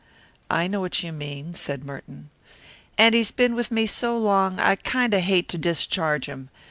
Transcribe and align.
"I 0.49 0.65
know 0.65 0.79
what 0.81 1.03
you 1.03 1.11
mean," 1.11 1.53
said 1.53 1.83
Merton. 1.83 2.31
"And 2.97 3.13
he's 3.13 3.29
been 3.29 3.53
with 3.53 3.69
me 3.69 3.85
so 3.85 4.17
long 4.17 4.59
I 4.59 4.75
kind 4.77 5.13
of 5.13 5.19
hate 5.19 5.47
to 5.49 5.59
discharge 5.59 6.25
him. 6.25 6.49